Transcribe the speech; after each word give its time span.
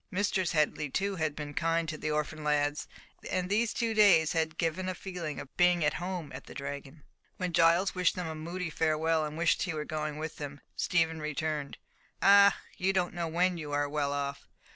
Mistress 0.09 0.53
Headley 0.53 0.89
too 0.89 1.17
had 1.17 1.35
been 1.35 1.53
kind 1.53 1.87
to 1.87 1.95
the 1.95 2.09
orphan 2.09 2.43
lads, 2.43 2.87
and 3.29 3.51
these 3.51 3.71
two 3.71 3.93
days 3.93 4.33
had 4.33 4.57
given 4.57 4.89
a 4.89 4.95
feeling 4.95 5.39
of 5.39 5.55
being 5.57 5.85
at 5.85 5.93
home 6.01 6.31
at 6.33 6.45
the 6.45 6.55
Dragon. 6.55 7.03
When 7.37 7.53
Giles 7.53 7.93
wished 7.93 8.15
them 8.15 8.25
a 8.25 8.33
moody 8.33 8.71
farewell, 8.71 9.23
and 9.23 9.37
wished 9.37 9.61
he 9.61 9.75
were 9.75 9.85
going 9.85 10.17
with 10.17 10.37
them, 10.37 10.59
Stephen 10.75 11.19
returned, 11.21 11.77
"Ah! 12.19 12.57
you 12.77 12.93
don't 12.93 13.13
know 13.13 13.27
when 13.27 13.59
you 13.59 13.73
are 13.73 13.87
well 13.87 14.11
off." 14.11 14.47